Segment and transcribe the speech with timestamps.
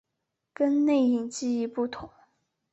[0.55, 2.09] 跟内隐记忆不同。